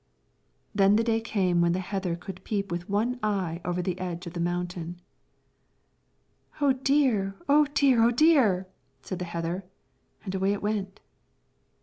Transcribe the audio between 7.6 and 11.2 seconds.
dear, oh dear!" said the heather, and away it went.